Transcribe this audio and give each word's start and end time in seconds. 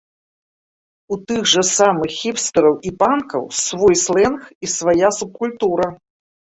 У 1.15 1.17
тых 1.31 1.41
жа 1.51 1.63
самых 1.73 2.17
хіпстэраў 2.23 2.75
і 2.89 2.95
панкаў 3.05 3.43
свой 3.67 3.95
слэнг 4.09 4.39
і 4.63 4.75
свая 4.77 5.17
субкультура. 5.23 5.87